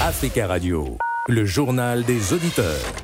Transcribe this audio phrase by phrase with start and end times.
[0.00, 0.96] Africa Radio,
[1.26, 2.94] le journal des auditeurs.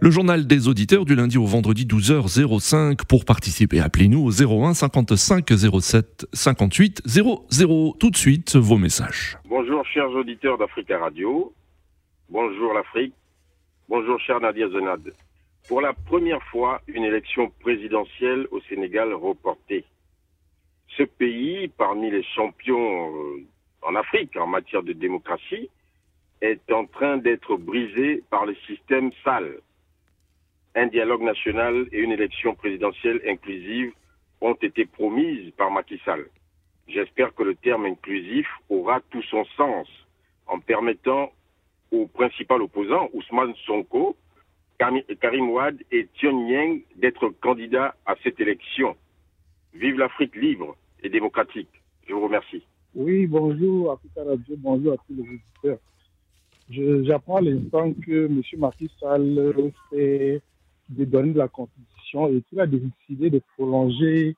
[0.00, 3.04] Le journal des auditeurs du lundi au vendredi 12h05.
[3.06, 5.44] Pour participer, appelez-nous au 01 55
[5.82, 7.96] 07 58 00.
[8.00, 9.36] Tout de suite, vos messages.
[9.44, 11.52] Bonjour, chers auditeurs d'Africa Radio.
[12.30, 13.12] Bonjour l'Afrique.
[13.90, 15.12] Bonjour, cher Nadia Zenad.
[15.68, 19.84] Pour la première fois, une élection présidentielle au Sénégal reportée.
[20.96, 23.46] Ce pays, parmi les champions euh,
[23.82, 25.68] en Afrique en matière de démocratie,
[26.40, 29.60] est en train d'être brisé par le système sale.
[30.74, 33.92] Un dialogue national et une élection présidentielle inclusive
[34.40, 36.26] ont été promises par Macky Sall.
[36.88, 39.88] J'espère que le terme inclusif aura tout son sens
[40.46, 41.32] en permettant
[41.92, 44.16] au principal opposant, Ousmane Sonko,
[44.78, 48.96] Karim Ouad et Tion Yang d'être candidats à cette élection.
[49.74, 51.68] Vive l'Afrique libre et démocratique.
[52.08, 52.62] Je vous remercie.
[52.94, 55.78] Oui, bonjour Africa Radio, bonjour à tous les auditeurs.
[56.70, 58.42] J'apprends à l'instant que M.
[58.58, 60.40] Macky Sall fait
[60.88, 64.36] des données de la Constitution et qu'il a décidé de prolonger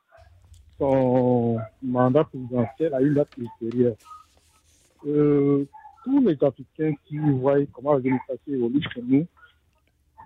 [0.79, 3.97] son mandat présidentiel à une date ultérieure.
[5.07, 5.67] Euh,
[6.05, 9.27] tous les Africains qui voient comment la démocratie évolue chez nous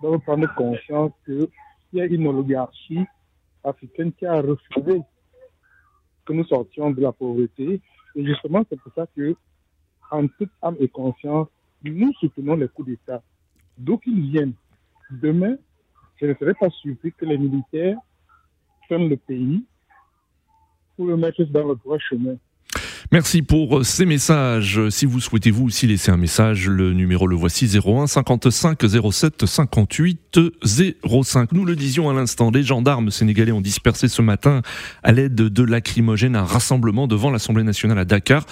[0.00, 1.48] doivent prendre conscience qu'il
[1.92, 3.04] y a une oligarchie
[3.64, 5.00] africaine qui a refusé
[6.24, 7.80] que nous sortions de la pauvreté.
[8.14, 9.34] Et justement, c'est pour ça que,
[10.10, 11.48] en toute âme et conscience,
[11.84, 13.22] nous soutenons les coups d'État.
[13.78, 14.54] D'où qu'ils viennent.
[15.10, 15.56] Demain,
[16.16, 17.98] je ne serais pas surpris que les militaires
[18.86, 19.64] prennent le pays
[20.96, 22.36] pour le mettre dans le droit chemin.
[23.12, 24.88] Merci pour ces messages.
[24.88, 28.80] Si vous souhaitez vous aussi laisser un message, le numéro le voici 01 55
[29.12, 30.40] 07 58
[31.22, 31.52] 05.
[31.52, 34.60] Nous le disions à l'instant, les gendarmes sénégalais ont dispersé ce matin
[35.04, 38.44] à l'aide de lacrymogènes un rassemblement devant l'Assemblée nationale à Dakar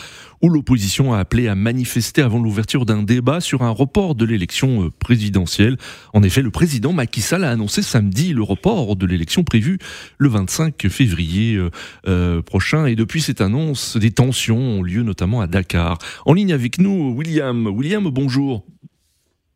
[0.45, 4.85] où l'opposition a appelé à manifester avant l'ouverture d'un débat sur un report de l'élection
[4.85, 5.79] euh, présidentielle.
[6.13, 9.79] En effet, le président Macky Sall a annoncé samedi le report de l'élection prévue
[10.19, 11.71] le 25 février euh,
[12.07, 12.85] euh, prochain.
[12.85, 15.99] Et depuis cette annonce, des tensions ont lieu notamment à Dakar.
[16.27, 17.67] En ligne avec nous, William.
[17.67, 18.65] William, bonjour.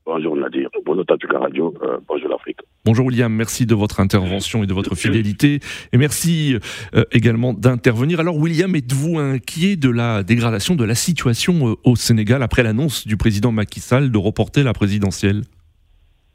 [0.07, 1.75] Bonjour Nadir, bonjour Tatuka Radio,
[2.09, 2.61] bonjour l'Afrique.
[2.89, 5.61] Bonjour William, merci de votre intervention et de votre fidélité.
[5.93, 6.57] Et merci
[6.95, 8.19] euh, également d'intervenir.
[8.19, 13.07] Alors William, êtes-vous inquiet de la dégradation de la situation euh, au Sénégal après l'annonce
[13.07, 15.43] du président Macky Sall de reporter la présidentielle?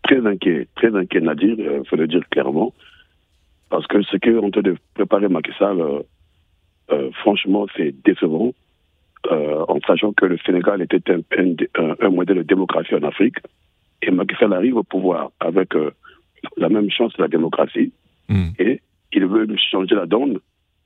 [0.04, 2.72] Très inquiet, très inquiet Nadir, il euh, faut le dire clairement.
[3.72, 5.82] Parce que ce qu'on train de préparer Macky Sall,
[7.22, 8.54] franchement, c'est décevant.
[9.30, 11.22] en sachant que le Sénégal était un,
[12.02, 13.38] un, modèle de démocratie en Afrique.
[14.02, 15.74] Et Macky Sall arrive au pouvoir avec
[16.58, 17.92] la même chance de la démocratie.
[18.30, 18.50] Hmm.
[18.60, 20.40] Et il veut changer la donne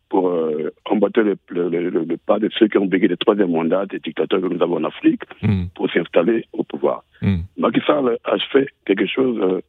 [0.09, 3.99] pour euh, emboîter le, le, pas de ceux qui ont bégué le troisième mandat des
[3.99, 5.65] dictateurs que nous avons en Afrique hmm.
[5.75, 7.03] pour s'installer au pouvoir.
[7.21, 7.39] Mm.
[7.57, 9.37] Macky Sall a fait quelque chose.
[9.41, 9.61] Euh,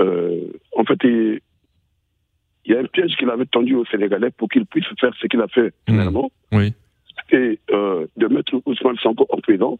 [0.00, 1.40] euh, en fait, il,
[2.72, 5.40] y a un piège qu'il avait tendu aux Sénégalais pour qu'ils puissent faire ce qu'il
[5.40, 5.90] a fait hmm.
[5.92, 6.30] finalement.
[6.52, 6.72] Oui.
[7.30, 9.78] C'est de mettre Ousmane Sanko en prison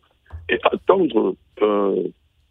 [0.49, 1.37] et attendre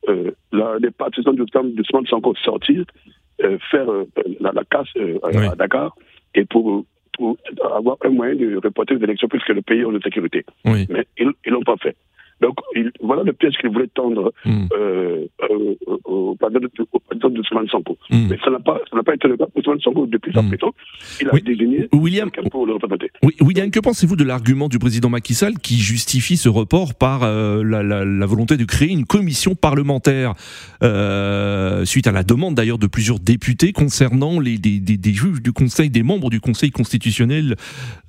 [0.09, 2.85] euh, la, les partisans du temps de Ousmane Sanko sortir,
[3.43, 4.05] euh, faire euh,
[4.39, 4.89] la, casse
[5.23, 5.95] à Dakar,
[6.35, 6.85] et pour,
[7.73, 10.45] avoir un moyen de reporter les élections puisque le pays est en sécurité.
[10.65, 11.95] Mais ils ne l'ont pas fait.
[12.41, 12.55] Donc,
[13.01, 14.67] voilà le piège qu'il voulait tendre mm.
[14.73, 16.59] euh, euh, au président
[17.29, 17.97] de Ousmane Sanko.
[18.09, 18.27] Mm.
[18.29, 20.49] Mais ça n'a pas, pas été le cas pour Ousmane Sanko depuis sa mm.
[20.49, 20.71] prison.
[21.21, 23.09] Il a désigné William, pour le représenter.
[23.23, 27.23] Oui, William, que pensez-vous de l'argument du président Macky Sall qui justifie ce report par
[27.23, 30.33] euh, la, la, la, volonté de créer une commission parlementaire
[30.83, 35.41] euh, suite à la demande d'ailleurs de plusieurs députés concernant les, des, des, des, juges
[35.41, 37.55] du Conseil, des membres du Conseil constitutionnel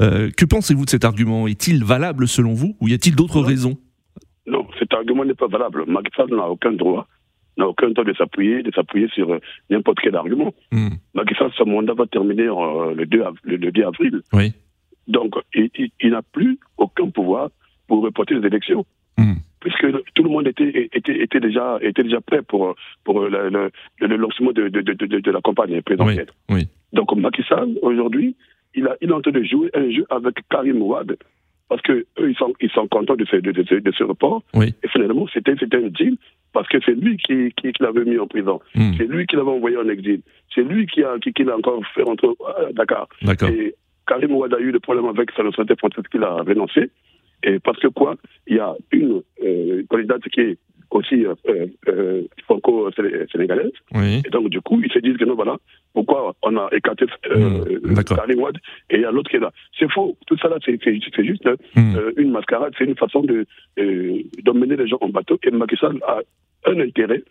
[0.00, 1.46] euh, Que pensez-vous de cet argument?
[1.46, 3.76] Est-il valable selon vous ou y a-t-il d'autres raisons?
[4.86, 5.84] Cet argument n'est pas valable.
[5.86, 7.06] Macky Sall n'a aucun droit,
[7.56, 10.54] n'a aucun droit de s'appuyer, de s'appuyer sur euh, n'importe quel argument.
[10.72, 10.88] Mm.
[11.14, 14.20] Macky Sall, son mandat va terminer euh, le, 2 le, avril.
[14.32, 14.52] Oui.
[15.08, 17.50] Donc, il, n'a plus aucun pouvoir
[17.86, 18.84] pour reporter les élections.
[19.16, 19.34] Hmm.
[19.60, 22.74] Puisque tout le monde était, était, était, déjà, était déjà prêt pour,
[23.04, 23.70] pour le,
[24.00, 26.30] le, lancement de, de, de, la campagne présidentielle.
[26.50, 26.68] Oui.
[26.92, 28.34] Donc, Macky Sall, aujourd'hui,
[28.74, 31.16] il, a, il est en train de jouer un jeu avec Karim Ouad,
[31.68, 34.42] parce qu'eux, ils sont, ils sont contents de ce, de, de, ce report.
[34.54, 34.74] Oui.
[34.82, 36.16] Et finalement, c'était un deal
[36.52, 38.60] parce que c'est lui qui, qui, l'avait mis en prison.
[38.74, 38.92] Hmm.
[38.96, 40.22] C'est lui qui l'avait envoyé en exil.
[40.54, 42.28] C'est lui qui, a, qui, qui l'a encore fait rentrer
[42.58, 43.08] à Dakar.
[43.50, 43.74] Et
[44.06, 46.90] Karim Ouad a eu le problème avec sa nationalité française qu'il a renoncé.
[47.42, 48.16] Et parce que quoi?
[48.46, 50.58] Il y a une euh, candidate qui est
[50.90, 51.34] aussi euh,
[51.88, 53.72] euh, franco-sénégalaise.
[53.94, 54.22] Oui.
[54.26, 55.56] Et donc, du coup, ils se disent que non, voilà,
[55.92, 58.04] pourquoi on a écarté euh, Mmh.
[58.04, 58.58] Karim Wade
[58.90, 59.52] et il y a l'autre qui est là.
[59.78, 60.16] C'est faux.
[60.26, 60.78] Tout ça là, c'est
[61.24, 61.96] juste Hmm.
[61.96, 63.46] euh, une mascarade, c'est une façon de
[63.78, 65.38] euh, d'emmener les gens en bateau.
[65.42, 66.20] Et Macky Sall a
[66.66, 67.22] un intérêt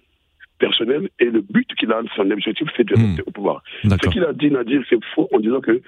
[0.59, 3.05] personnel et le but qu'il a, son objectif, c'est de Hmm.
[3.07, 3.63] rester au pouvoir.
[3.83, 5.81] Ce qu'il a dit, Nadir, c'est faux en disant que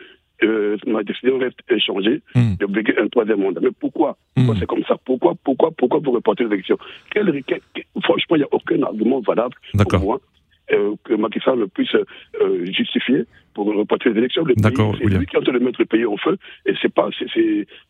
[0.44, 2.56] euh, ma décision reste inchangée Hmm.
[2.60, 3.62] d'obliger un troisième mandat.
[3.62, 4.18] Mais pourquoi?
[4.36, 4.58] Pourquoi Hmm.
[4.60, 4.96] c'est comme ça?
[5.06, 6.78] Pourquoi Pourquoi Pourquoi vous reportez les élections?
[7.12, 9.56] Quel- quel- quel- Franchement, il n'y a aucun argument valable
[9.90, 10.20] pour moi
[10.74, 13.24] euh, que Macky Sall puisse euh, justifier
[13.54, 14.44] pour reporter les élections.
[14.58, 16.94] D'accord, c'est lui qui est en train de mettre le pays au feu et c'est
[16.94, 17.08] pas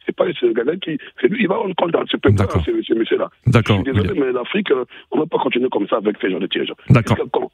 [0.06, 2.64] c'est pas les Sénégalais qui c'est lui il va rendre compte dans ce peuple D'accord.
[2.64, 3.30] ce, ce monsieur là.
[3.48, 3.78] D'accord.
[3.78, 4.28] Je suis désolé William.
[4.28, 6.72] mais l'Afrique euh, on va pas continuer comme ça avec ces gens de tièges.
[6.90, 7.18] D'accord.
[7.34, 7.52] Quand-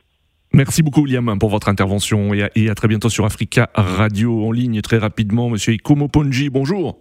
[0.56, 4.46] Merci beaucoup, William, pour votre intervention et à, et à très bientôt sur Africa Radio
[4.46, 4.82] en ligne.
[4.82, 7.00] Très rapidement, monsieur Ikomo Ponji, bonjour.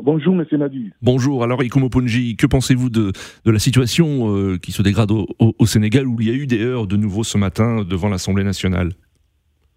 [0.00, 0.92] Bonjour, monsieur Nadu.
[1.00, 1.44] Bonjour.
[1.44, 3.12] Alors, Ikomo Ponji, que pensez-vous de,
[3.44, 6.34] de la situation euh, qui se dégrade au, au- au Sénégal où il y a
[6.34, 8.90] eu des heurts de nouveau ce matin devant l'Assemblée nationale?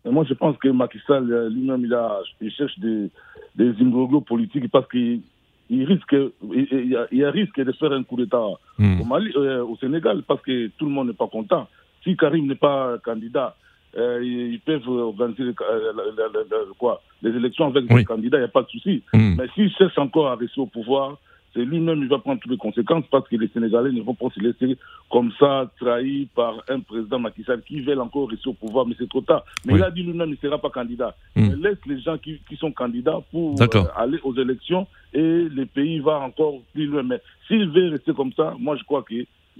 [0.03, 3.09] Moi, je pense que Macky Sall euh, lui-même, il, a, il cherche des,
[3.55, 3.71] des
[4.25, 5.21] politiques parce qu'il
[5.69, 6.13] il risque,
[6.53, 8.41] il, il y a, il y a risque de faire un coup d'État
[8.79, 8.99] Hmm.
[9.01, 11.67] au, Mali, euh, au Sénégal parce que tout le monde n'est pas content.
[12.03, 13.55] Si Karim n'est pas candidat,
[13.97, 17.97] euh, ils peuvent organiser le- euh, le- le- le- le- quoi, les élections avec Oui.
[17.99, 19.03] les candidats, il n'y a pas de souci.
[19.13, 19.35] Hmm.
[19.37, 21.17] Mais s'il cherche encore à rester au pouvoir,
[21.53, 24.29] c'est lui-même qui va prendre toutes les conséquences parce que les Sénégalais ne vont pas
[24.33, 24.77] se laisser
[25.11, 28.95] comme ça trahis par un président Macky Sall qui veut encore rester au pouvoir, mais
[28.97, 29.43] c'est trop tard.
[29.65, 29.79] Mais Oui.
[29.79, 31.13] il a dit lui-même qu'il ne sera pas candidat.
[31.35, 31.49] Hmm.
[31.49, 35.19] Mais laisse les gens qui, qui sont candidats pour euh, aller aux élections et
[35.49, 37.03] le pays va encore plus loin.
[37.03, 39.03] Mais s'il veut rester comme ça, moi je crois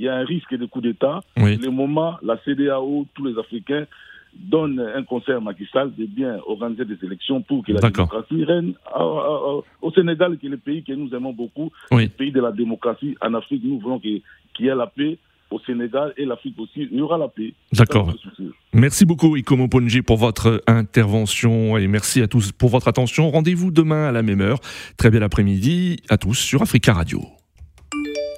[0.01, 1.19] qu'il y a un risque de coup d'État.
[1.37, 1.57] Oui.
[1.57, 3.85] Le moment, la CDAO, tous les Africains
[4.33, 8.43] donnent un conseil à Macky Sall de bien organiser des élections pour que la démocratie
[8.45, 12.03] règne à- à- à- au Sénégal, qui est le pays que nous aimons beaucoup, Oui.
[12.03, 13.15] le pays de la démocratie.
[13.21, 14.21] En Afrique, nous voulons qu'il
[14.59, 15.17] y ait la paix.
[15.51, 17.53] Au Sénégal et l'Afrique aussi, il y aura la paix.
[17.73, 18.13] D'accord.
[18.73, 23.29] Merci beaucoup, Ikomo Ponji, pour votre intervention et merci à tous pour votre attention.
[23.29, 24.59] Rendez-vous demain à la même heure.
[24.97, 27.19] Très bel après-midi à tous sur Africa Radio.